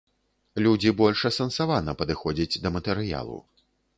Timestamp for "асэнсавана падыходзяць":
1.31-2.61